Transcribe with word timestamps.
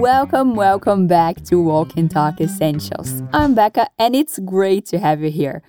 Welcome, 0.00 0.54
welcome 0.54 1.06
back 1.06 1.42
to 1.50 1.62
Walk 1.62 1.94
and 1.94 2.08
Talk 2.08 2.40
Essentials. 2.40 3.22
I'm 3.34 3.54
Becca 3.54 3.86
and 3.98 4.16
it's 4.16 4.38
great 4.38 4.86
to 4.92 4.96
have 4.96 5.22
you 5.22 5.30
here. 5.30 5.60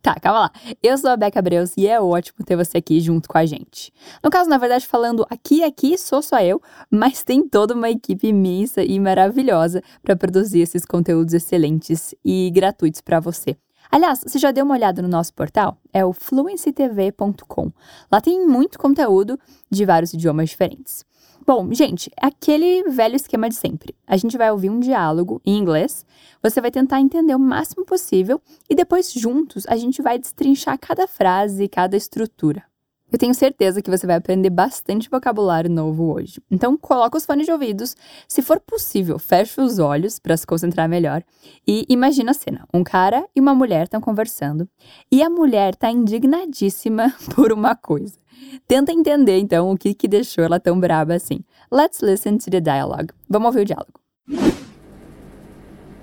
Tá, 0.00 0.14
calma 0.14 0.38
lá. 0.42 0.52
Eu 0.80 0.96
sou 0.96 1.10
a 1.10 1.16
Becca 1.16 1.42
Breus 1.42 1.72
e 1.76 1.88
é 1.88 2.00
ótimo 2.00 2.46
ter 2.46 2.54
você 2.54 2.78
aqui 2.78 3.00
junto 3.00 3.28
com 3.28 3.36
a 3.36 3.44
gente. 3.44 3.92
No 4.22 4.30
caso, 4.30 4.48
na 4.48 4.58
verdade, 4.58 4.86
falando 4.86 5.26
aqui 5.28 5.64
aqui 5.64 5.98
sou 5.98 6.22
só 6.22 6.40
eu, 6.40 6.62
mas 6.88 7.24
tem 7.24 7.48
toda 7.48 7.74
uma 7.74 7.90
equipe 7.90 8.28
imensa 8.28 8.80
e 8.80 9.00
maravilhosa 9.00 9.82
para 10.04 10.14
produzir 10.14 10.60
esses 10.60 10.84
conteúdos 10.84 11.34
excelentes 11.34 12.14
e 12.24 12.48
gratuitos 12.54 13.00
para 13.00 13.18
você. 13.18 13.56
Aliás, 13.90 14.20
você 14.24 14.38
já 14.38 14.52
deu 14.52 14.64
uma 14.64 14.76
olhada 14.76 15.02
no 15.02 15.08
nosso 15.08 15.34
portal? 15.34 15.76
É 15.92 16.04
o 16.04 16.12
fluencytv.com. 16.12 17.72
Lá 18.10 18.20
tem 18.20 18.46
muito 18.46 18.78
conteúdo 18.78 19.36
de 19.68 19.84
vários 19.84 20.14
idiomas 20.14 20.50
diferentes. 20.50 21.04
Bom, 21.52 21.74
gente, 21.74 22.08
é 22.16 22.26
aquele 22.26 22.84
velho 22.84 23.16
esquema 23.16 23.48
de 23.48 23.56
sempre. 23.56 23.92
A 24.06 24.16
gente 24.16 24.38
vai 24.38 24.52
ouvir 24.52 24.70
um 24.70 24.78
diálogo 24.78 25.42
em 25.44 25.58
inglês, 25.58 26.06
você 26.40 26.60
vai 26.60 26.70
tentar 26.70 27.00
entender 27.00 27.34
o 27.34 27.40
máximo 27.40 27.84
possível 27.84 28.40
e 28.70 28.74
depois, 28.76 29.12
juntos, 29.12 29.66
a 29.66 29.76
gente 29.76 30.00
vai 30.00 30.16
destrinchar 30.16 30.78
cada 30.78 31.08
frase 31.08 31.64
e 31.64 31.68
cada 31.68 31.96
estrutura. 31.96 32.69
Eu 33.12 33.18
tenho 33.18 33.34
certeza 33.34 33.82
que 33.82 33.90
você 33.90 34.06
vai 34.06 34.16
aprender 34.16 34.50
bastante 34.50 35.10
vocabulário 35.10 35.70
novo 35.70 36.12
hoje. 36.12 36.40
Então, 36.50 36.76
coloca 36.76 37.18
os 37.18 37.26
fones 37.26 37.46
de 37.46 37.52
ouvidos. 37.52 37.96
Se 38.28 38.40
for 38.40 38.60
possível, 38.60 39.18
feche 39.18 39.60
os 39.60 39.78
olhos 39.78 40.18
para 40.18 40.36
se 40.36 40.46
concentrar 40.46 40.88
melhor. 40.88 41.22
E 41.66 41.84
imagina 41.88 42.30
a 42.30 42.34
cena: 42.34 42.66
um 42.72 42.84
cara 42.84 43.26
e 43.34 43.40
uma 43.40 43.54
mulher 43.54 43.84
estão 43.84 44.00
conversando 44.00 44.68
e 45.10 45.22
a 45.22 45.30
mulher 45.30 45.74
está 45.74 45.90
indignadíssima 45.90 47.12
por 47.34 47.52
uma 47.52 47.74
coisa. 47.74 48.18
Tenta 48.66 48.92
entender 48.92 49.38
então 49.38 49.70
o 49.70 49.76
que, 49.76 49.92
que 49.92 50.08
deixou 50.08 50.44
ela 50.44 50.60
tão 50.60 50.78
braba 50.78 51.14
assim. 51.14 51.40
Let's 51.70 52.00
listen 52.00 52.38
to 52.38 52.50
the 52.50 52.60
dialogue. 52.60 53.08
Vamos 53.28 53.46
ouvir 53.46 53.60
o 53.60 53.64
diálogo. 53.64 54.00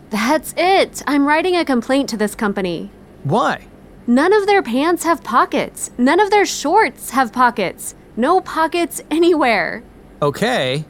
That's 0.09 0.53
it. 0.57 1.03
I'm 1.07 1.25
writing 1.25 1.57
a 1.57 1.65
complaint 1.65 2.09
to 2.11 2.17
this 2.17 2.35
company. 2.35 2.89
Why? 3.25 3.67
None 4.07 4.31
of 4.31 4.45
their 4.45 4.63
pants 4.63 5.03
have 5.03 5.21
pockets. 5.21 5.91
None 5.97 6.21
of 6.21 6.29
their 6.31 6.45
shorts 6.45 7.09
have 7.09 7.33
pockets. 7.33 7.93
No 8.15 8.39
pockets 8.39 9.01
anywhere. 9.11 9.83
Okay. 10.21 10.85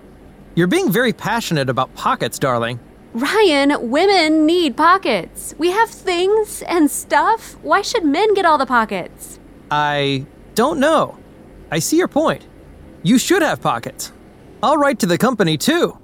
You're 0.55 0.67
being 0.67 0.91
very 0.91 1.13
passionate 1.13 1.67
about 1.67 1.93
pockets, 1.95 2.37
darling. 2.37 2.79
Ryan, 3.13 3.89
women 3.89 4.45
need 4.45 4.77
pockets. 4.77 5.55
We 5.57 5.71
have 5.71 5.89
things 5.89 6.61
and 6.67 6.91
stuff. 6.91 7.57
Why 7.63 7.81
should 7.81 8.05
men 8.05 8.35
get 8.35 8.45
all 8.45 8.59
the 8.59 8.67
pockets? 8.67 9.39
I 9.71 10.27
don't 10.53 10.79
know. 10.79 11.17
I 11.71 11.79
see 11.79 11.97
your 11.97 12.07
point. 12.07 12.45
You 13.01 13.17
should 13.17 13.41
have 13.41 13.61
pockets. 13.61 14.11
I'll 14.61 14.77
write 14.77 14.99
to 14.99 15.07
the 15.07 15.17
company 15.17 15.57
too. 15.57 15.97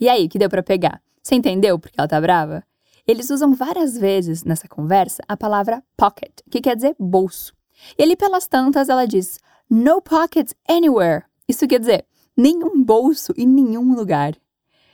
E 0.00 0.08
aí, 0.08 0.28
que 0.28 0.38
deu 0.38 0.48
para 0.48 0.62
pegar? 0.62 1.00
Você 1.22 1.34
entendeu 1.34 1.78
por 1.78 1.90
que 1.90 1.98
ela 1.98 2.08
tá 2.08 2.20
brava? 2.20 2.62
Eles 3.06 3.28
usam 3.28 3.54
várias 3.54 3.98
vezes 3.98 4.44
nessa 4.44 4.66
conversa 4.66 5.22
a 5.28 5.36
palavra 5.36 5.82
pocket, 5.96 6.32
que 6.50 6.60
quer 6.60 6.74
dizer 6.74 6.96
bolso. 6.98 7.52
E 7.98 8.02
ali 8.02 8.16
pelas 8.16 8.46
tantas 8.46 8.88
ela 8.88 9.06
diz 9.06 9.38
no 9.68 10.00
pockets 10.00 10.54
anywhere. 10.68 11.24
Isso 11.46 11.68
quer 11.68 11.80
dizer 11.80 12.06
nenhum 12.34 12.82
bolso 12.82 13.34
em 13.36 13.46
nenhum 13.46 13.94
lugar. 13.94 14.34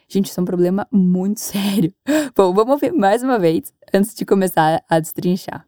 Gente, 0.08 0.27
isso 0.28 0.41
é 0.41 0.42
um 0.42 0.47
problema 0.47 0.88
muito 0.91 1.38
sério. 1.41 1.94
Bom, 2.34 2.53
vamos 2.53 2.81
ver 2.81 2.92
mais 2.92 3.22
uma 3.22 3.38
vez 3.38 3.72
antes 3.94 4.12
de 4.14 4.25
começar 4.25 4.83
a 4.88 4.98
destrinchar. 4.98 5.64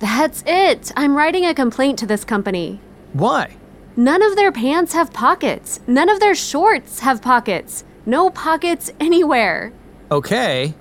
That's 0.00 0.42
it. 0.46 0.92
I'm 0.96 1.14
writing 1.16 1.46
a 1.46 1.54
complaint 1.54 1.98
to 2.00 2.06
this 2.06 2.24
company. 2.24 2.80
Why? 3.14 3.56
None 3.96 4.22
of 4.22 4.34
their 4.34 4.52
pants 4.52 4.92
have 4.92 5.12
pockets. 5.12 5.80
None 5.86 6.10
of 6.10 6.18
their 6.18 6.34
shorts 6.34 7.00
have 7.00 7.22
pockets. 7.22 7.84
No 8.04 8.28
pockets 8.30 8.92
anywhere. 9.00 9.72
Okay. 10.10 10.72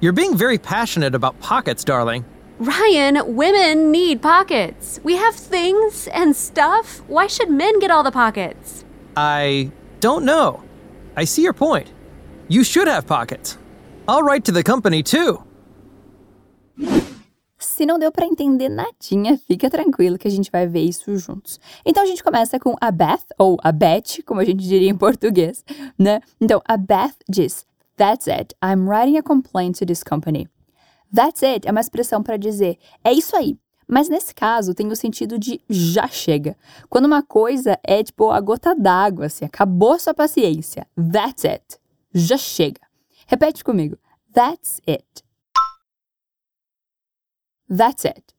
You're 0.00 0.14
being 0.14 0.34
very 0.34 0.58
passionate 0.58 1.14
about 1.14 1.38
pockets, 1.40 1.84
darling. 1.84 2.24
Ryan, 2.58 3.36
women 3.36 3.90
need 3.90 4.22
pockets. 4.22 4.98
We 5.04 5.16
have 5.16 5.34
things 5.34 6.08
and 6.08 6.34
stuff. 6.34 7.02
Why 7.06 7.26
should 7.26 7.50
men 7.50 7.80
get 7.80 7.90
all 7.90 8.02
the 8.02 8.10
pockets? 8.10 8.84
I 9.14 9.70
don't 10.00 10.24
know. 10.24 10.62
I 11.16 11.24
see 11.24 11.42
your 11.42 11.52
point. 11.52 11.92
You 12.48 12.64
should 12.64 12.88
have 12.88 13.06
pockets. 13.06 13.58
I'll 14.08 14.22
write 14.22 14.44
to 14.46 14.52
the 14.52 14.62
company 14.62 15.02
too. 15.02 15.42
Se 17.58 17.84
não 17.84 17.98
deu 17.98 18.10
para 18.10 18.26
entender 18.26 18.68
nadinha, 18.68 19.38
fica 19.46 19.68
tranquilo 19.68 20.18
que 20.18 20.28
a 20.28 20.30
gente 20.30 20.50
vai 20.50 20.66
ver 20.66 20.80
isso 20.80 21.16
juntos. 21.16 21.60
Então 21.84 22.02
a 22.02 22.06
gente 22.06 22.22
começa 22.22 22.58
com 22.58 22.74
a 22.80 22.90
Beth, 22.90 23.24
ou 23.38 23.58
a 23.62 23.70
Beth, 23.70 24.22
como 24.26 24.40
a 24.40 24.44
gente 24.44 24.66
diria 24.66 24.90
em 24.90 24.96
português, 24.96 25.64
né? 25.98 26.20
Então 26.40 26.60
a 26.66 26.76
Beth 26.76 27.14
diz: 27.28 27.66
That's 28.02 28.26
it, 28.26 28.52
I'm 28.60 28.88
writing 28.88 29.16
a 29.16 29.22
complaint 29.22 29.78
to 29.78 29.86
this 29.86 30.02
company. 30.02 30.48
That's 31.14 31.40
it 31.44 31.68
é 31.68 31.70
uma 31.70 31.80
expressão 31.80 32.20
para 32.20 32.36
dizer 32.36 32.76
é 33.04 33.12
isso 33.12 33.36
aí. 33.36 33.56
Mas 33.86 34.08
nesse 34.08 34.34
caso 34.34 34.74
tem 34.74 34.88
o 34.88 34.96
sentido 34.96 35.38
de 35.38 35.60
já 35.70 36.08
chega. 36.08 36.56
Quando 36.90 37.04
uma 37.04 37.22
coisa 37.22 37.78
é 37.84 38.02
tipo 38.02 38.32
a 38.32 38.40
gota 38.40 38.74
d'água, 38.74 39.26
assim, 39.26 39.44
acabou 39.44 39.96
sua 40.00 40.12
paciência. 40.12 40.84
That's 40.96 41.44
it. 41.44 41.78
Já 42.12 42.36
chega. 42.36 42.80
Repete 43.28 43.62
comigo. 43.62 43.96
That's 44.34 44.80
it. 44.84 45.22
That's 47.70 48.04
it. 48.04 48.34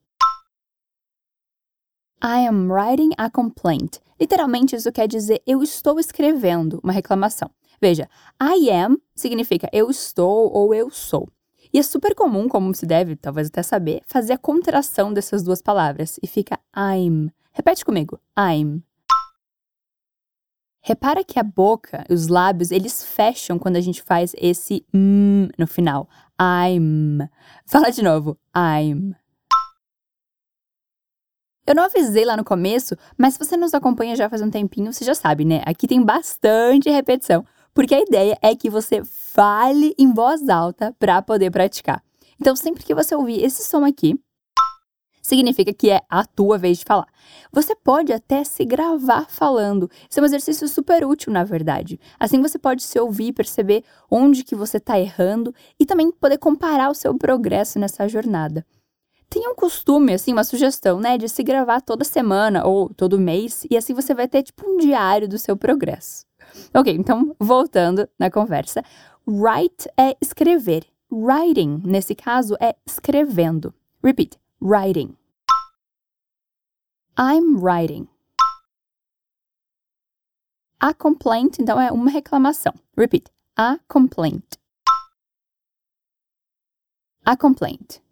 I 2.22 2.46
am 2.46 2.70
writing 2.70 3.12
a 3.18 3.30
complaint. 3.30 4.02
Literalmente, 4.24 4.74
isso 4.74 4.90
quer 4.90 5.06
dizer 5.06 5.44
eu 5.46 5.62
estou 5.62 6.00
escrevendo 6.00 6.80
uma 6.82 6.94
reclamação. 6.94 7.52
Veja, 7.82 8.08
I 8.42 8.72
am 8.72 8.98
significa 9.14 9.70
eu 9.74 9.90
estou 9.90 10.50
ou 10.54 10.74
eu 10.74 10.90
sou. 10.90 11.28
E 11.74 11.78
é 11.78 11.84
super 11.84 12.16
comum, 12.16 12.48
como 12.48 12.74
se 12.74 12.86
deve 12.86 13.18
talvez 13.18 13.50
até 13.50 13.62
saber, 13.62 14.02
fazer 14.06 14.32
a 14.32 14.38
contração 14.38 15.12
dessas 15.12 15.44
duas 15.44 15.62
palavras 15.62 16.18
e 16.24 16.28
fica 16.28 16.58
I'm. 16.74 17.34
Repete 17.52 17.84
comigo. 17.84 18.18
I'm. 18.40 18.82
Repara 20.80 21.22
que 21.26 21.38
a 21.38 21.44
boca, 21.44 22.06
os 22.10 22.28
lábios, 22.28 22.72
eles 22.72 23.04
fecham 23.04 23.60
quando 23.60 23.76
a 23.76 23.82
gente 23.82 24.02
faz 24.02 24.34
esse 24.38 24.86
m 24.94 25.50
no 25.60 25.68
final. 25.68 26.08
I'm. 26.40 27.28
Fala 27.66 27.90
de 27.90 28.02
novo. 28.02 28.38
I'm. 28.56 29.16
Eu 31.66 31.76
não 31.76 31.84
avisei 31.84 32.26
lá 32.26 32.36
no 32.36 32.44
começo, 32.44 32.94
mas 33.18 33.36
se 33.36 33.40
você 33.40 33.56
nos 33.56 33.74
acompanha 33.74 34.18
já 34.18 34.30
faz 34.30 34.42
um 34.42 34.50
tempinho, 34.50 34.92
você 34.92 35.06
já 35.06 35.16
sabe, 35.16 35.46
né? 35.46 35.62
Aqui 35.66 35.88
tem 35.88 36.04
bastante 36.04 36.90
repetição, 36.90 37.46
porque 37.74 37.96
a 37.96 38.02
ideia 38.02 38.38
é 38.42 38.54
que 38.54 38.70
você 38.70 39.02
fale 39.06 39.96
em 39.98 40.14
voz 40.14 40.50
alta 40.50 40.94
para 41.00 41.22
poder 41.22 41.52
praticar. 41.52 42.04
Então, 42.40 42.54
sempre 42.54 42.84
que 42.84 42.94
você 42.94 43.16
ouvir 43.16 43.42
esse 43.42 43.64
som 43.64 43.86
aqui, 43.86 44.20
significa 45.22 45.74
que 45.74 45.90
é 45.90 46.02
a 46.10 46.26
tua 46.26 46.58
vez 46.58 46.80
de 46.80 46.84
falar. 46.84 47.08
Você 47.50 47.74
pode 47.74 48.12
até 48.12 48.44
se 48.44 48.66
gravar 48.66 49.28
falando. 49.30 49.90
Isso 50.10 50.20
é 50.20 50.22
um 50.22 50.26
exercício 50.26 50.68
super 50.68 51.06
útil, 51.06 51.32
na 51.32 51.46
verdade. 51.46 51.98
Assim 52.20 52.42
você 52.42 52.60
pode 52.60 52.84
se 52.84 53.00
ouvir 53.00 53.32
perceber 53.32 53.86
onde 54.12 54.44
que 54.44 54.54
você 54.54 54.78
está 54.78 55.00
errando 55.00 55.56
e 55.80 55.86
também 55.86 56.12
poder 56.12 56.38
comparar 56.40 56.90
o 56.90 56.94
seu 56.94 57.18
progresso 57.18 57.80
nessa 57.80 58.06
jornada. 58.10 58.66
Tem 59.34 59.50
um 59.50 59.56
costume, 59.56 60.14
assim, 60.14 60.32
uma 60.32 60.44
sugestão, 60.44 61.00
né, 61.00 61.18
de 61.18 61.28
se 61.28 61.42
gravar 61.42 61.82
toda 61.82 62.04
semana 62.04 62.68
ou 62.68 62.94
todo 62.94 63.18
mês 63.18 63.66
e 63.68 63.76
assim 63.76 63.92
você 63.92 64.14
vai 64.14 64.28
ter 64.28 64.44
tipo 64.44 64.64
um 64.64 64.78
diário 64.78 65.28
do 65.28 65.40
seu 65.40 65.58
progresso. 65.58 66.24
Ok, 66.72 66.94
então 66.94 67.36
voltando 67.40 68.08
na 68.20 68.30
conversa, 68.30 68.84
write 69.28 69.90
é 69.98 70.16
escrever. 70.22 70.86
Writing, 71.12 71.82
nesse 71.84 72.14
caso, 72.14 72.56
é 72.62 72.76
escrevendo. 72.86 73.74
Repeat 74.04 74.38
writing. 74.62 75.18
I'm 77.18 77.58
writing. 77.60 78.08
A 80.80 80.94
complaint, 80.94 81.58
então, 81.58 81.82
é 81.82 81.92
uma 81.92 82.12
reclamação. 82.12 82.74
Repeat. 82.96 83.32
A 83.58 83.80
complaint. 83.88 84.44
A 87.26 87.36
complaint. 87.36 88.03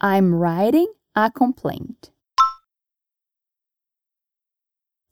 I'm 0.00 0.34
writing 0.34 0.86
a 1.14 1.30
complaint. 1.30 2.10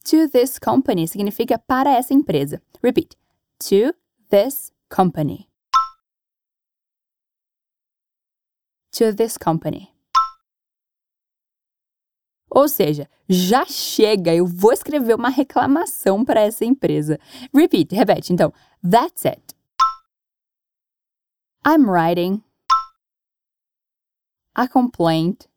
To 0.07 0.29
this 0.29 0.59
company 0.59 1.07
significa 1.07 1.59
para 1.59 1.91
essa 1.91 2.13
empresa. 2.13 2.61
Repeat. 2.83 3.17
To 3.61 3.95
this 4.31 4.71
company. 4.91 5.49
to 8.95 9.13
this 9.13 9.37
company. 9.37 9.91
Ou 12.51 12.69
seja, 12.69 13.09
já 13.29 13.65
chega, 13.67 14.33
eu 14.33 14.47
vou 14.47 14.73
escrever 14.73 15.15
uma 15.15 15.29
reclamação 15.29 16.25
para 16.25 16.41
essa 16.41 16.65
empresa. 16.65 17.19
Repeat, 17.53 17.95
repete. 17.95 18.33
Então, 18.33 18.53
that's 18.89 19.27
it. 19.27 19.43
I'm 21.67 21.91
writing 21.91 22.43
a 24.57 24.69
complaint 24.69 25.49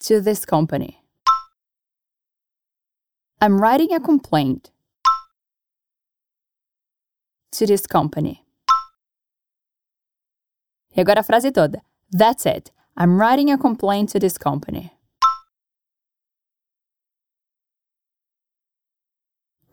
to 0.00 0.20
this 0.20 0.44
company. 0.44 1.02
I'm 3.40 3.60
writing 3.60 3.92
a 3.94 4.00
complaint 4.00 4.70
to 7.52 7.66
this 7.66 7.86
company. 7.86 8.44
E 10.94 11.00
agora 11.00 11.20
a 11.20 11.24
frase 11.24 11.50
toda. 11.50 11.82
That's 12.10 12.44
it. 12.46 12.70
I'm 12.96 13.18
writing 13.18 13.50
a 13.50 13.56
complaint 13.56 14.10
to 14.10 14.18
this 14.18 14.36
company. 14.36 14.92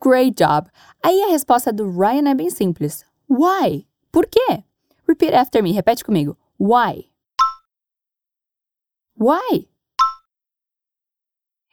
Great 0.00 0.34
job. 0.38 0.70
Aí 1.04 1.22
a 1.24 1.30
resposta 1.30 1.70
do 1.70 1.90
Ryan 1.90 2.30
é 2.30 2.34
bem 2.34 2.48
simples. 2.48 3.04
Why? 3.28 3.86
Por 4.10 4.26
quê? 4.26 4.64
Repeat 5.06 5.34
after 5.34 5.62
me. 5.62 5.72
Repete 5.72 6.02
comigo. 6.02 6.39
Why? 6.60 7.06
Why? 9.16 9.66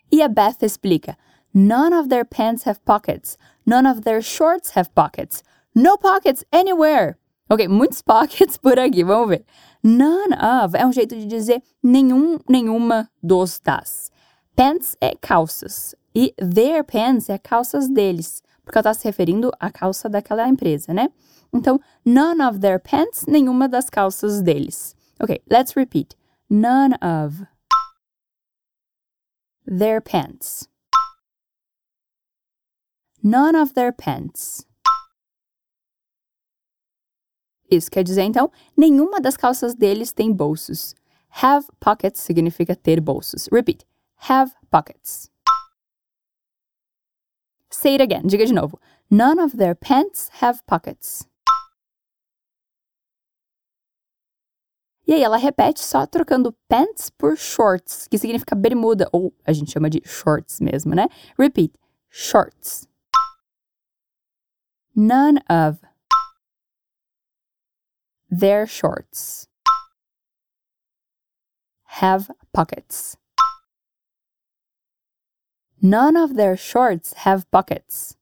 E 0.10 0.22
a 0.22 0.30
Beth 0.30 0.64
explica. 0.64 1.18
None 1.54 1.92
of 1.92 2.08
their 2.08 2.24
pants 2.24 2.64
have 2.64 2.80
pockets. 2.86 3.38
None 3.66 3.86
of 3.86 4.04
their 4.04 4.22
shorts 4.22 4.78
have 4.78 4.96
pockets. 4.96 5.44
No 5.76 5.98
pockets 5.98 6.46
anywhere. 6.54 7.18
Ok, 7.50 7.68
muitos 7.68 8.02
pockets 8.02 8.56
por 8.64 8.80
aqui, 8.80 9.04
vamos 9.04 9.28
ver. 9.28 9.46
None 9.84 10.34
of 10.36 10.74
é 10.74 10.86
um 10.86 10.94
jeito 10.94 11.18
de 11.18 11.26
dizer 11.26 11.62
nenhum, 11.84 12.40
nenhuma 12.48 13.10
dos 13.22 13.60
das. 13.60 14.10
Pants 14.56 14.96
é 15.02 15.18
calças. 15.20 15.96
E 16.16 16.34
their 16.38 16.82
pants 16.86 17.30
é 17.30 17.38
calças 17.38 17.90
deles. 17.90 18.42
Porque 18.64 18.78
ela 18.78 18.92
está 18.92 18.94
se 18.94 19.06
referindo 19.06 19.52
à 19.60 19.70
calça 19.70 20.08
daquela 20.08 20.48
empresa, 20.48 20.94
né? 20.94 21.10
Então, 21.54 21.80
none 22.06 22.42
of 22.42 22.60
their 22.60 22.80
pants, 22.80 23.26
nenhuma 23.28 23.68
das 23.68 23.90
calças 23.90 24.42
deles. 24.42 24.96
Ok, 25.20 25.42
let's 25.50 25.76
repeat. 25.76 26.16
None 26.50 26.96
of 27.02 27.46
their 29.66 30.02
pants. 30.02 30.68
None 33.24 33.56
of 33.56 33.74
their 33.74 33.92
pants. 33.92 34.66
Isso 37.70 37.92
quer 37.92 38.04
dizer, 38.04 38.22
então, 38.22 38.50
nenhuma 38.78 39.20
das 39.20 39.36
calças 39.36 39.76
deles 39.76 40.14
tem 40.14 40.32
bolsos. 40.32 40.96
Have 41.44 41.68
pockets 41.80 42.22
significa 42.22 42.76
ter 42.76 43.02
bolsos. 43.02 43.50
Repeat. 43.52 43.86
Have 44.30 44.54
pockets. 44.72 45.30
Say 47.70 47.96
it 47.96 48.02
again. 48.02 48.24
Diga 48.26 48.46
de 48.46 48.54
novo. 48.54 48.80
None 49.10 49.40
of 49.40 49.58
their 49.58 49.76
pants 49.76 50.30
have 50.42 50.64
pockets. 50.66 51.28
E 55.08 55.14
aí 55.14 55.24
ela 55.24 55.38
repete 55.38 55.80
só 55.80 56.06
trocando 56.06 56.52
pants 56.68 57.10
por 57.10 57.38
shorts, 57.38 58.10
que 58.10 58.18
significa 58.18 58.54
bermuda, 58.54 59.08
ou 59.14 59.34
a 59.46 59.54
gente 59.54 59.72
chama 59.72 59.90
de 59.90 60.02
shorts 60.04 60.60
mesmo, 60.60 60.94
né? 60.94 61.08
Repeat. 61.40 61.74
Shorts. 62.10 62.86
None 64.94 65.40
of 65.50 65.80
their 68.30 68.68
shorts 68.68 69.48
have 72.02 72.30
pockets. 72.52 73.18
None 75.82 76.18
of 76.18 76.36
their 76.36 76.58
shorts 76.58 77.14
have 77.26 77.46
pockets. 77.50 78.18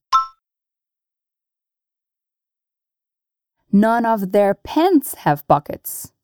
None 3.71 4.05
of 4.05 4.31
their 4.31 4.53
pants 4.53 5.15
have 5.25 5.47
pockets. 5.47 6.14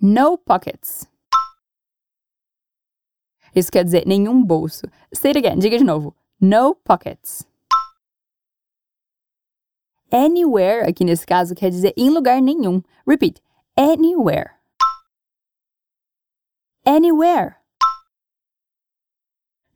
No 0.00 0.38
pockets. 0.38 1.06
Isso 3.54 3.70
quer 3.72 3.84
dizer 3.84 4.06
nenhum 4.06 4.44
bolso. 4.44 4.86
Say 5.12 5.30
it 5.30 5.38
again, 5.38 5.58
diga 5.58 5.78
de 5.78 5.84
novo. 5.84 6.14
No 6.40 6.74
pockets. 6.74 7.44
Anywhere, 10.10 10.88
aqui 10.88 11.04
nesse 11.04 11.26
caso, 11.26 11.54
quer 11.54 11.70
dizer 11.70 11.92
em 11.96 12.10
lugar 12.10 12.40
nenhum. 12.40 12.82
Repeat. 13.06 13.40
Anywhere. 13.76 14.52
Anywhere. 16.86 17.56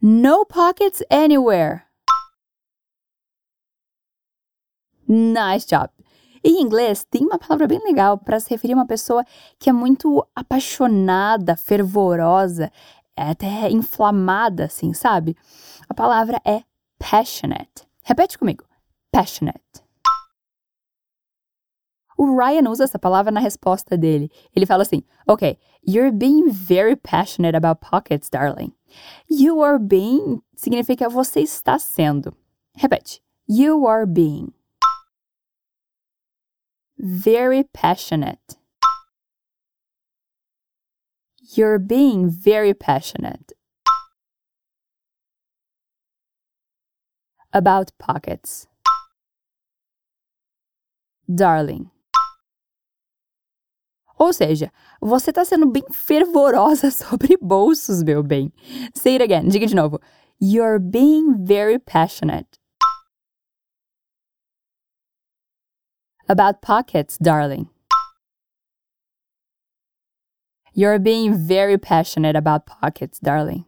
No 0.00 0.44
pockets 0.44 1.02
anywhere. 1.10 1.86
Nice 5.06 5.66
job. 5.66 5.90
Em 6.44 6.60
inglês, 6.60 7.04
tem 7.08 7.22
uma 7.24 7.38
palavra 7.38 7.68
bem 7.68 7.78
legal 7.84 8.18
para 8.18 8.40
se 8.40 8.50
referir 8.50 8.72
a 8.72 8.76
uma 8.76 8.86
pessoa 8.86 9.24
que 9.58 9.70
é 9.70 9.72
muito 9.72 10.26
apaixonada, 10.34 11.56
fervorosa, 11.56 12.70
é 13.16 13.30
até 13.30 13.70
inflamada, 13.70 14.64
assim, 14.64 14.92
sabe? 14.92 15.36
A 15.88 15.94
palavra 15.94 16.40
é 16.44 16.62
passionate. 16.98 17.86
Repete 18.02 18.38
comigo. 18.38 18.64
Passionate. 19.12 19.82
O 22.18 22.36
Ryan 22.36 22.70
usa 22.70 22.84
essa 22.84 22.98
palavra 22.98 23.30
na 23.32 23.40
resposta 23.40 23.96
dele. 23.96 24.30
Ele 24.54 24.66
fala 24.66 24.82
assim: 24.82 25.02
Ok, 25.26 25.58
you're 25.86 26.10
being 26.10 26.50
very 26.50 26.96
passionate 26.96 27.56
about 27.56 27.80
pockets, 27.80 28.28
darling. 28.28 28.72
You 29.28 29.62
are 29.62 29.78
being 29.78 30.40
significa 30.54 31.08
você 31.08 31.40
está 31.40 31.78
sendo. 31.78 32.34
Repete. 32.74 33.20
You 33.48 33.86
are 33.86 34.06
being 34.06 34.52
very 37.02 37.64
passionate. 37.64 38.56
You're 41.54 41.80
being 41.80 42.30
very 42.30 42.72
passionate 42.72 43.52
about 47.52 47.90
pockets. 47.98 48.68
Darling. 51.28 51.90
Ou 54.18 54.32
seja, 54.32 54.70
você 55.00 55.30
está 55.30 55.44
sendo 55.44 55.66
bem 55.66 55.82
fervorosa 55.90 56.90
sobre 56.92 57.36
bolsos, 57.38 58.02
meu 58.02 58.22
bem. 58.22 58.52
Say 58.94 59.16
it 59.16 59.22
again. 59.22 59.48
Diga 59.48 59.66
de 59.66 59.74
novo. 59.74 60.00
You're 60.38 60.78
being 60.78 61.44
very 61.44 61.78
passionate 61.78 62.61
about 66.28 66.62
pockets, 66.62 67.18
darling. 67.18 67.68
You're 70.74 70.98
being 70.98 71.34
very 71.34 71.76
passionate 71.76 72.36
about 72.36 72.66
pockets, 72.66 73.18
darling. 73.18 73.66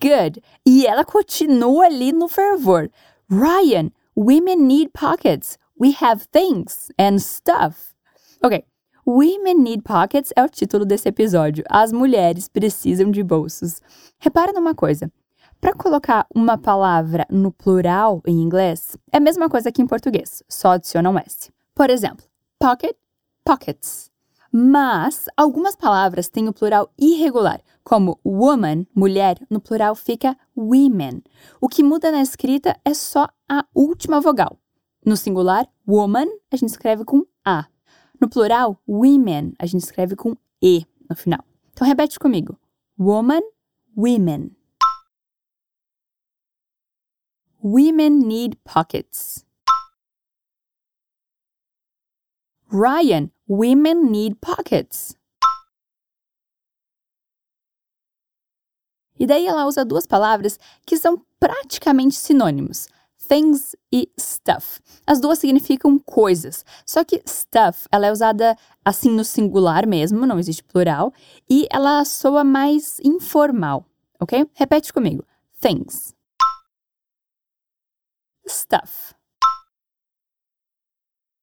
Good. 0.00 0.42
E 0.64 0.86
ela 0.86 1.04
continua 1.04 1.86
ali 1.86 2.12
no 2.12 2.28
fervor. 2.28 2.90
Ryan, 3.28 3.92
women 4.14 4.66
need 4.66 4.92
pockets. 4.92 5.58
We 5.78 5.92
have 5.92 6.28
things 6.32 6.90
and 6.98 7.20
stuff. 7.20 7.94
Ok. 8.42 8.64
Women 9.04 9.64
Need 9.64 9.82
Pockets 9.82 10.32
é 10.36 10.44
o 10.44 10.48
título 10.48 10.84
desse 10.84 11.08
episódio. 11.08 11.64
As 11.68 11.92
mulheres 11.92 12.46
precisam 12.46 13.10
de 13.10 13.20
bolsos. 13.24 13.80
Repara 14.20 14.52
numa 14.52 14.76
coisa. 14.76 15.10
Para 15.62 15.74
colocar 15.74 16.26
uma 16.34 16.58
palavra 16.58 17.24
no 17.30 17.52
plural 17.52 18.20
em 18.26 18.42
inglês, 18.42 18.96
é 19.12 19.18
a 19.18 19.20
mesma 19.20 19.48
coisa 19.48 19.70
que 19.70 19.80
em 19.80 19.86
português, 19.86 20.42
só 20.48 20.72
adiciona 20.72 21.08
um 21.08 21.16
S. 21.16 21.52
Por 21.72 21.88
exemplo, 21.88 22.26
pocket, 22.58 22.96
pockets. 23.44 24.10
Mas 24.50 25.26
algumas 25.36 25.76
palavras 25.76 26.28
têm 26.28 26.48
o 26.48 26.52
plural 26.52 26.90
irregular, 26.98 27.60
como 27.84 28.18
woman, 28.26 28.84
mulher, 28.92 29.38
no 29.48 29.60
plural 29.60 29.94
fica 29.94 30.36
women. 30.56 31.22
O 31.60 31.68
que 31.68 31.84
muda 31.84 32.10
na 32.10 32.22
escrita 32.22 32.76
é 32.84 32.92
só 32.92 33.28
a 33.48 33.64
última 33.72 34.20
vogal. 34.20 34.58
No 35.06 35.16
singular, 35.16 35.68
woman, 35.86 36.26
a 36.50 36.56
gente 36.56 36.70
escreve 36.70 37.04
com 37.04 37.24
A. 37.44 37.68
No 38.20 38.28
plural, 38.28 38.82
women, 38.88 39.52
a 39.60 39.66
gente 39.66 39.84
escreve 39.84 40.16
com 40.16 40.36
E 40.60 40.84
no 41.08 41.14
final. 41.14 41.44
Então 41.72 41.86
repete 41.86 42.18
comigo. 42.18 42.58
Woman, 42.98 43.42
women. 43.96 44.50
Women 47.64 48.26
need 48.26 48.56
pockets. 48.64 49.44
Ryan, 52.72 53.30
women 53.46 54.10
need 54.10 54.40
pockets. 54.40 55.14
E 59.16 59.24
daí 59.28 59.46
ela 59.46 59.64
usa 59.68 59.84
duas 59.84 60.08
palavras 60.08 60.58
que 60.84 60.96
são 60.96 61.24
praticamente 61.38 62.16
sinônimos: 62.16 62.88
things 63.28 63.76
e 63.92 64.10
stuff. 64.18 64.80
As 65.06 65.20
duas 65.20 65.38
significam 65.38 66.00
coisas, 66.00 66.64
só 66.84 67.04
que 67.04 67.22
stuff 67.24 67.86
ela 67.92 68.08
é 68.08 68.10
usada 68.10 68.56
assim 68.84 69.10
no 69.10 69.24
singular 69.24 69.86
mesmo, 69.86 70.26
não 70.26 70.40
existe 70.40 70.64
plural, 70.64 71.12
e 71.48 71.68
ela 71.70 72.04
soa 72.04 72.42
mais 72.42 72.98
informal, 73.04 73.86
ok? 74.18 74.50
Repete 74.52 74.92
comigo: 74.92 75.24
things, 75.60 76.12
stuff. 78.52 79.14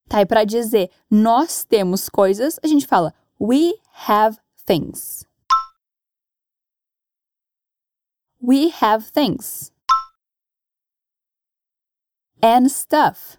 Tá, 0.09 0.21
e 0.21 0.25
para 0.25 0.43
dizer 0.43 0.89
nós 1.09 1.63
temos 1.63 2.09
coisas, 2.09 2.59
a 2.63 2.67
gente 2.67 2.87
fala 2.87 3.13
we 3.39 3.73
have 4.07 4.39
things. 4.65 5.25
We 8.41 8.69
have 8.81 9.11
things. 9.11 9.71
And 12.41 12.69
stuff. 12.69 13.37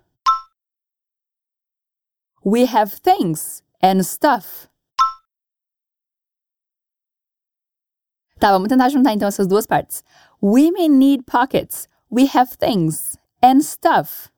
We 2.44 2.66
have 2.66 3.00
things 3.00 3.62
and 3.82 4.04
stuff. 4.04 4.68
Tá, 8.38 8.52
vamos 8.52 8.68
tentar 8.68 8.88
juntar 8.88 9.12
então 9.12 9.28
essas 9.28 9.46
duas 9.46 9.66
partes. 9.66 10.02
Women 10.40 10.98
need 10.98 11.24
pockets. 11.24 11.88
We 12.10 12.26
have 12.34 12.56
things 12.56 13.18
and 13.42 13.61
stuff. 13.62 14.30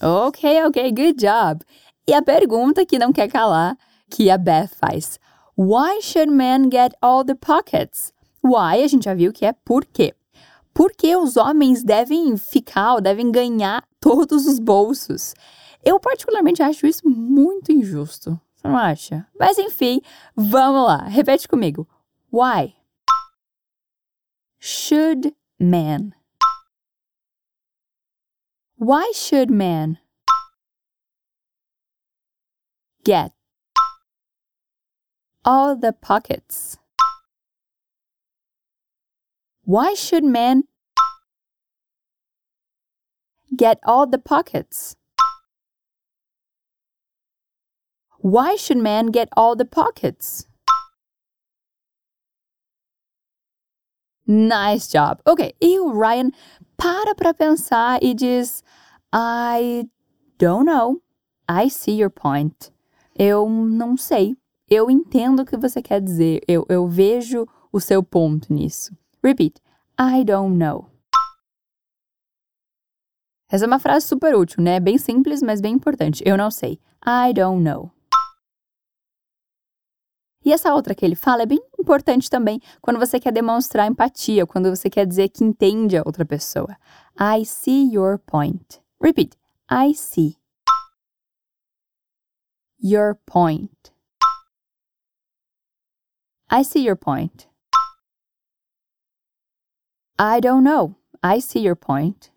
Ok, 0.00 0.64
ok, 0.64 0.92
good 0.92 1.18
job. 1.18 1.64
E 2.06 2.14
a 2.14 2.22
pergunta 2.22 2.86
que 2.86 2.98
não 2.98 3.12
quer 3.12 3.28
calar, 3.28 3.76
que 4.08 4.30
a 4.30 4.38
Beth 4.38 4.68
faz. 4.68 5.18
Why 5.56 6.00
should 6.00 6.30
men 6.30 6.70
get 6.70 6.94
all 7.02 7.24
the 7.24 7.34
pockets? 7.34 8.12
Why, 8.42 8.82
a 8.82 8.86
gente 8.86 9.06
já 9.06 9.14
viu 9.14 9.32
que 9.32 9.44
é 9.44 9.52
por 9.52 9.84
quê. 9.84 10.14
Por 10.72 10.92
que 10.92 11.16
os 11.16 11.36
homens 11.36 11.82
devem 11.82 12.36
ficar 12.36 12.94
ou 12.94 13.00
devem 13.00 13.32
ganhar 13.32 13.84
todos 13.98 14.46
os 14.46 14.60
bolsos? 14.60 15.34
Eu 15.84 15.98
particularmente 15.98 16.62
acho 16.62 16.86
isso 16.86 17.08
muito 17.08 17.72
injusto. 17.72 18.40
Você 18.54 18.68
não 18.68 18.76
acha? 18.76 19.26
Mas 19.38 19.58
enfim, 19.58 20.00
vamos 20.36 20.86
lá. 20.86 21.02
Repete 21.02 21.48
comigo. 21.48 21.88
Why? 22.32 22.77
Should 24.58 25.34
man 25.58 26.14
Why 28.80 29.10
should 29.12 29.50
man 29.50 29.98
get 33.04 33.32
all 35.44 35.74
the 35.74 35.92
pockets? 35.92 36.78
Why 39.64 39.94
should 39.94 40.22
man 40.22 40.62
get 43.56 43.80
all 43.82 44.06
the 44.06 44.18
pockets? 44.18 44.94
Why 48.20 48.54
should 48.54 48.78
man 48.78 49.06
get 49.06 49.28
all 49.36 49.56
the 49.56 49.64
pockets? 49.64 50.46
Nice 54.28 54.92
job. 54.92 55.20
Ok, 55.26 55.54
e 55.58 55.80
o 55.80 55.98
Ryan 55.98 56.30
para 56.76 57.14
para 57.14 57.32
pensar 57.32 57.98
e 58.02 58.12
diz: 58.12 58.62
I 59.12 59.88
don't 60.38 60.66
know. 60.66 61.00
I 61.50 61.70
see 61.70 61.98
your 61.98 62.10
point. 62.10 62.70
Eu 63.18 63.48
não 63.48 63.96
sei. 63.96 64.36
Eu 64.68 64.90
entendo 64.90 65.40
o 65.40 65.46
que 65.46 65.56
você 65.56 65.80
quer 65.80 65.98
dizer. 66.00 66.42
Eu, 66.46 66.66
eu 66.68 66.86
vejo 66.86 67.46
o 67.72 67.80
seu 67.80 68.02
ponto 68.02 68.52
nisso. 68.52 68.94
Repeat. 69.24 69.62
I 69.98 70.22
don't 70.24 70.56
know. 70.56 70.86
Essa 73.50 73.64
é 73.64 73.66
uma 73.66 73.78
frase 73.78 74.06
super 74.06 74.36
útil, 74.36 74.62
né? 74.62 74.78
Bem 74.78 74.98
simples, 74.98 75.42
mas 75.42 75.62
bem 75.62 75.74
importante. 75.74 76.22
Eu 76.26 76.36
não 76.36 76.50
sei. 76.50 76.78
I 77.02 77.32
don't 77.32 77.62
know. 77.62 77.90
E 80.48 80.52
essa 80.52 80.72
outra 80.72 80.94
que 80.94 81.04
ele 81.04 81.14
fala 81.14 81.42
é 81.42 81.46
bem 81.46 81.60
importante 81.78 82.30
também 82.30 82.58
quando 82.80 82.98
você 82.98 83.20
quer 83.20 83.30
demonstrar 83.30 83.86
empatia, 83.86 84.46
quando 84.46 84.74
você 84.74 84.88
quer 84.88 85.06
dizer 85.06 85.28
que 85.28 85.44
entende 85.44 85.94
a 85.94 86.02
outra 86.06 86.24
pessoa. 86.24 86.74
I 87.20 87.44
see 87.44 87.92
your 87.92 88.18
point. 88.18 88.80
Repeat. 88.98 89.36
I 89.70 89.92
see 89.92 90.38
your 92.82 93.16
point. 93.26 93.92
I 96.50 96.64
see 96.64 96.82
your 96.82 96.96
point. 96.96 97.46
I 100.18 100.40
don't 100.40 100.62
know. 100.62 100.94
I 101.22 101.42
see 101.42 101.60
your 101.60 101.76
point. 101.76 102.32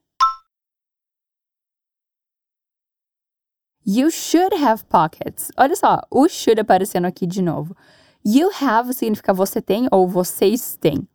You 3.86 4.12
should 4.12 4.54
have 4.54 4.86
pockets. 4.88 5.50
Olha 5.56 5.78
só, 5.78 6.02
o 6.12 6.28
should 6.28 6.60
aparecendo 6.60 7.06
aqui 7.06 7.26
de 7.26 7.42
novo. 7.42 7.74
You 8.24 8.52
have 8.62 8.94
significa 8.94 9.34
você 9.34 9.62
tem 9.62 9.88
ou 9.92 10.08
vocês 10.08 10.78
têm. 10.78 11.08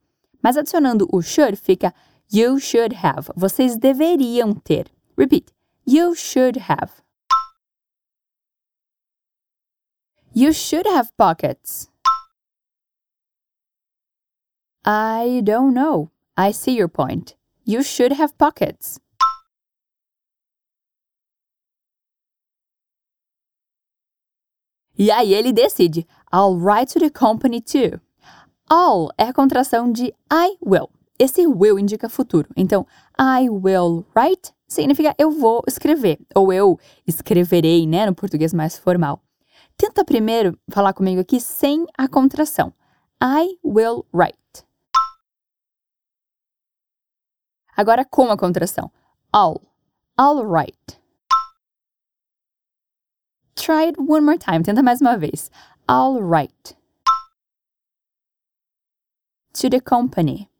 Mas 0.42 0.56
adicionando 0.56 1.08
o 1.12 1.22
should 1.22 1.56
fica 1.56 1.94
you 2.32 2.58
should 2.58 2.94
have. 2.96 3.30
Vocês 3.36 3.76
deveriam 3.76 4.54
ter. 4.54 4.90
Repeat. 5.16 5.52
You 5.86 6.14
should 6.14 6.58
have. 6.68 6.92
You 10.34 10.52
should 10.52 10.86
have 10.88 11.12
pockets. 11.16 11.88
I 14.84 15.40
don't 15.42 15.72
know. 15.72 16.10
I 16.36 16.52
see 16.52 16.76
your 16.76 16.88
point. 16.88 17.36
You 17.64 17.82
should 17.82 18.12
have 18.20 18.34
pockets. 18.36 19.00
E 24.98 25.10
aí 25.10 25.34
ele 25.34 25.52
decide: 25.52 26.06
I'll 26.32 26.58
write 26.58 26.92
to 26.92 27.00
the 27.00 27.10
company 27.10 27.60
too. 27.60 28.00
All 28.68 29.10
é 29.16 29.24
a 29.24 29.32
contração 29.32 29.92
de 29.92 30.14
I 30.30 30.56
will. 30.64 30.88
Esse 31.18 31.46
will 31.46 31.78
indica 31.78 32.08
futuro. 32.08 32.48
Então, 32.56 32.86
I 33.18 33.48
will 33.48 34.04
write 34.14 34.52
significa 34.68 35.14
eu 35.18 35.30
vou 35.30 35.62
escrever, 35.66 36.18
ou 36.34 36.52
eu 36.52 36.78
escreverei, 37.06 37.86
né, 37.86 38.06
no 38.06 38.14
português 38.14 38.52
mais 38.52 38.78
formal. 38.78 39.22
Tenta 39.76 40.04
primeiro 40.04 40.58
falar 40.70 40.92
comigo 40.92 41.20
aqui 41.20 41.40
sem 41.40 41.86
a 41.96 42.08
contração. 42.08 42.72
I 43.22 43.58
will 43.64 44.06
write. 44.12 44.36
Agora 47.76 48.04
com 48.04 48.30
a 48.30 48.38
contração. 48.38 48.90
I'll. 49.34 49.60
I'll 50.18 50.42
write. 50.46 50.98
Try 53.54 53.88
it 53.88 54.00
one 54.00 54.22
more 54.22 54.38
time. 54.38 54.62
Tenta 54.62 54.82
mais 54.82 55.00
uma 55.02 55.16
vez. 55.18 55.50
I'll 55.88 56.20
write. 56.20 56.74
To 59.54 59.70
the 59.70 59.80
company. 59.80 60.50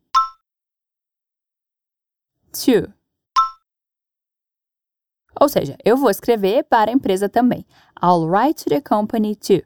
To. 2.53 2.93
Ou 5.41 5.49
seja, 5.49 5.77
eu 5.85 5.97
vou 5.97 6.11
escrever 6.11 6.63
para 6.65 6.91
a 6.91 6.95
empresa 6.95 7.29
também. 7.29 7.67
I'll 8.01 8.29
write 8.29 8.63
to 8.65 8.71
the 8.71 8.81
company 8.81 9.35
too. 9.35 9.63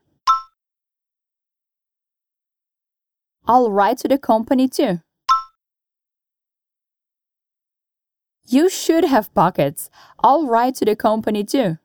I'll 3.47 3.71
write 3.71 4.01
to 4.03 4.09
the 4.09 4.19
company 4.19 4.69
too. 4.69 5.01
You 8.47 8.69
should 8.71 9.05
have 9.05 9.33
pockets. 9.35 9.91
I'll 10.25 10.47
write 10.47 10.77
to 10.77 10.85
the 10.85 10.97
company 10.97 11.45
too. 11.45 11.79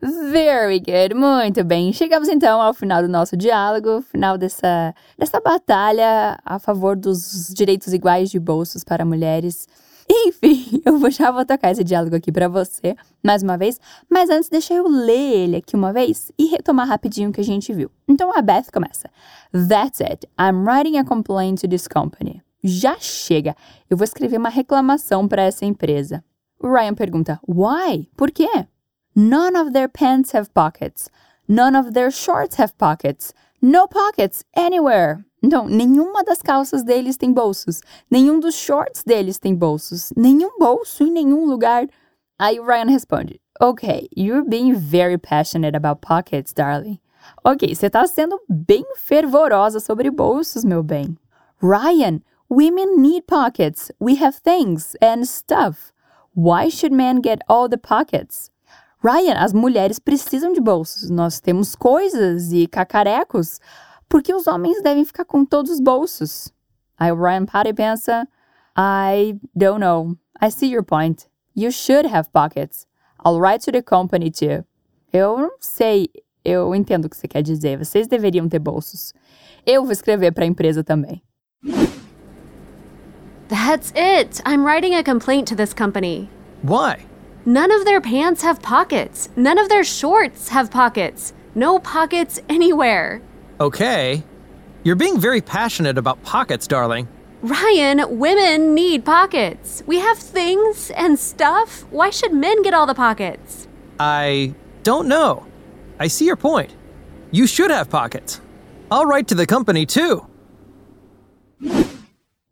Very 0.00 0.78
good, 0.78 1.14
muito 1.14 1.64
bem. 1.64 1.92
Chegamos 1.92 2.28
então 2.28 2.62
ao 2.62 2.72
final 2.72 3.02
do 3.02 3.08
nosso 3.08 3.36
diálogo, 3.36 4.00
final 4.02 4.38
dessa, 4.38 4.94
dessa 5.18 5.40
batalha 5.40 6.38
a 6.44 6.58
favor 6.60 6.94
dos 6.94 7.52
direitos 7.52 7.92
iguais 7.92 8.30
de 8.30 8.38
bolsos 8.38 8.84
para 8.84 9.04
mulheres. 9.04 9.66
Enfim, 10.08 10.80
eu 10.86 11.10
já 11.10 11.32
vou 11.32 11.44
tocar 11.44 11.72
esse 11.72 11.82
diálogo 11.82 12.14
aqui 12.14 12.30
para 12.30 12.48
você, 12.48 12.94
mais 13.22 13.42
uma 13.42 13.58
vez, 13.58 13.80
mas 14.08 14.30
antes 14.30 14.48
deixa 14.48 14.72
eu 14.72 14.86
ler 14.86 15.36
ele 15.36 15.56
aqui 15.56 15.74
uma 15.74 15.92
vez 15.92 16.30
e 16.38 16.46
retomar 16.46 16.86
rapidinho 16.86 17.30
o 17.30 17.32
que 17.32 17.40
a 17.40 17.44
gente 17.44 17.72
viu. 17.72 17.90
Então 18.06 18.32
a 18.32 18.40
Beth 18.40 18.70
começa. 18.72 19.10
That's 19.52 20.00
it. 20.00 20.28
I'm 20.40 20.64
writing 20.64 20.96
a 20.98 21.04
complaint 21.04 21.60
to 21.62 21.68
this 21.68 21.88
company. 21.88 22.40
Já 22.62 22.96
chega. 23.00 23.56
Eu 23.90 23.96
vou 23.96 24.04
escrever 24.04 24.38
uma 24.38 24.48
reclamação 24.48 25.26
para 25.26 25.42
essa 25.42 25.64
empresa. 25.64 26.24
Ryan 26.62 26.94
pergunta: 26.94 27.40
Why? 27.46 28.08
Por 28.16 28.30
quê? 28.30 28.66
None 29.18 29.56
of 29.56 29.72
their 29.72 29.88
pants 29.88 30.30
have 30.30 30.54
pockets. 30.54 31.10
None 31.48 31.74
of 31.74 31.92
their 31.92 32.08
shorts 32.08 32.54
have 32.54 32.78
pockets. 32.78 33.34
No 33.60 33.88
pockets 33.88 34.44
anywhere. 34.54 35.24
Então, 35.42 35.66
nenhuma 35.66 36.22
das 36.22 36.40
calças 36.40 36.84
deles 36.84 37.16
tem 37.16 37.32
bolsos. 37.32 37.80
Nenhum 38.08 38.38
dos 38.38 38.54
shorts 38.54 39.02
deles 39.02 39.36
tem 39.36 39.56
bolsos. 39.56 40.12
Nenhum 40.16 40.56
bolso 40.56 41.02
em 41.02 41.10
nenhum 41.10 41.46
lugar. 41.46 41.88
Aí 42.38 42.60
o 42.60 42.64
Ryan 42.64 42.90
responde: 42.90 43.40
Ok, 43.60 44.08
you're 44.16 44.48
being 44.48 44.72
very 44.72 45.18
passionate 45.18 45.76
about 45.76 46.00
pockets, 46.00 46.52
darling. 46.52 47.00
Ok, 47.42 47.74
você 47.74 47.86
está 47.86 48.06
sendo 48.06 48.40
bem 48.48 48.84
fervorosa 48.94 49.80
sobre 49.80 50.12
bolsos, 50.12 50.64
meu 50.64 50.84
bem. 50.84 51.18
Ryan, 51.60 52.22
women 52.48 53.00
need 53.00 53.22
pockets. 53.26 53.90
We 54.00 54.22
have 54.22 54.38
things 54.44 54.94
and 55.02 55.24
stuff. 55.26 55.92
Why 56.36 56.70
should 56.70 56.94
men 56.94 57.20
get 57.20 57.40
all 57.48 57.68
the 57.68 57.78
pockets? 57.78 58.52
Ryan, 59.02 59.34
as 59.38 59.52
mulheres 59.52 59.98
precisam 59.98 60.52
de 60.52 60.60
bolsos. 60.60 61.08
Nós 61.08 61.40
temos 61.40 61.76
coisas 61.76 62.52
e 62.52 62.66
cacarecos. 62.66 63.60
Por 64.08 64.22
que 64.22 64.34
os 64.34 64.46
homens 64.46 64.82
devem 64.82 65.04
ficar 65.04 65.24
com 65.24 65.44
todos 65.44 65.70
os 65.70 65.80
bolsos? 65.80 66.52
Aí 66.98 67.12
o 67.12 67.16
Ryan 67.16 67.46
para 67.46 67.68
e 67.68 67.74
pensa: 67.74 68.26
I 68.76 69.38
don't 69.54 69.80
know. 69.80 70.16
I 70.42 70.50
see 70.50 70.72
your 70.72 70.84
point. 70.84 71.26
You 71.54 71.70
should 71.70 72.08
have 72.08 72.30
pockets. 72.30 72.86
I'll 73.24 73.40
write 73.40 73.64
to 73.64 73.72
the 73.72 73.82
company 73.82 74.30
too. 74.30 74.64
Eu 75.12 75.38
não 75.38 75.56
sei. 75.60 76.08
Eu 76.44 76.74
entendo 76.74 77.04
o 77.06 77.10
que 77.10 77.16
você 77.16 77.28
quer 77.28 77.42
dizer. 77.42 77.78
Vocês 77.78 78.06
deveriam 78.06 78.48
ter 78.48 78.58
bolsos. 78.58 79.12
Eu 79.66 79.82
vou 79.82 79.92
escrever 79.92 80.32
para 80.32 80.44
a 80.44 80.46
empresa 80.46 80.82
também. 80.82 81.22
That's 83.48 83.92
it. 83.96 84.42
I'm 84.46 84.64
writing 84.64 84.94
a 84.94 85.02
complaint 85.02 85.48
to 85.48 85.56
this 85.56 85.72
company. 85.72 86.28
Why? 86.62 87.07
None 87.48 87.72
of 87.72 87.86
their 87.86 88.02
pants 88.02 88.42
have 88.42 88.60
pockets. 88.60 89.30
None 89.34 89.56
of 89.56 89.70
their 89.70 89.82
shorts 89.82 90.50
have 90.50 90.70
pockets. 90.70 91.32
No 91.54 91.78
pockets 91.78 92.38
anywhere. 92.46 93.22
Okay. 93.58 94.22
You're 94.84 94.96
being 94.96 95.18
very 95.18 95.40
passionate 95.40 95.96
about 95.96 96.22
pockets, 96.22 96.66
darling. 96.66 97.08
Ryan, 97.40 98.18
women 98.18 98.74
need 98.74 99.06
pockets. 99.06 99.82
We 99.86 99.98
have 99.98 100.18
things 100.18 100.90
and 100.90 101.18
stuff. 101.18 101.86
Why 101.90 102.10
should 102.10 102.34
men 102.34 102.62
get 102.62 102.74
all 102.74 102.84
the 102.84 102.94
pockets? 102.94 103.66
I 103.98 104.52
don't 104.82 105.08
know. 105.08 105.46
I 105.98 106.08
see 106.08 106.26
your 106.26 106.36
point. 106.36 106.74
You 107.30 107.46
should 107.46 107.70
have 107.70 107.88
pockets. 107.88 108.42
I'll 108.90 109.06
write 109.06 109.26
to 109.28 109.34
the 109.34 109.46
company 109.46 109.86
too. 109.86 110.27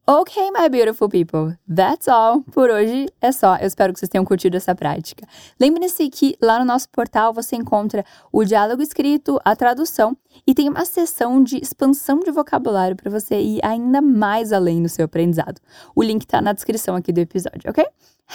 Ok, 0.09 0.53
my 0.53 0.69
beautiful 0.69 1.09
people, 1.09 1.59
that's 1.69 2.07
all. 2.07 2.41
Por 2.53 2.71
hoje 2.71 3.09
é 3.21 3.33
só. 3.33 3.57
Eu 3.57 3.67
espero 3.67 3.93
que 3.93 3.99
vocês 3.99 4.09
tenham 4.09 4.25
curtido 4.25 4.57
essa 4.57 4.73
prática. 4.73 5.27
Lembre-se 5.59 6.09
que 6.09 6.37
lá 6.41 6.61
no 6.61 6.65
nosso 6.65 6.89
portal 6.91 7.33
você 7.33 7.57
encontra 7.57 8.05
o 8.31 8.45
diálogo 8.45 8.81
escrito, 8.81 9.41
a 9.45 9.57
tradução 9.57 10.17
e 10.47 10.55
tem 10.55 10.69
uma 10.69 10.85
seção 10.85 11.43
de 11.43 11.57
expansão 11.57 12.21
de 12.21 12.31
vocabulário 12.31 12.95
para 12.95 13.11
você 13.11 13.41
ir 13.41 13.59
ainda 13.65 14.01
mais 14.01 14.53
além 14.53 14.81
no 14.81 14.89
seu 14.89 15.07
aprendizado. 15.07 15.61
O 15.93 16.05
link 16.05 16.23
está 16.23 16.41
na 16.41 16.53
descrição 16.53 16.95
aqui 16.95 17.13
do 17.13 17.19
episódio, 17.19 17.69
ok? 17.69 17.85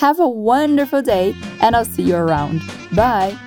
Have 0.01 0.21
a 0.21 0.25
wonderful 0.25 1.01
day 1.01 1.33
and 1.61 1.73
I'll 1.73 1.85
see 1.85 2.09
you 2.09 2.17
around. 2.17 2.59
Bye! 2.91 3.37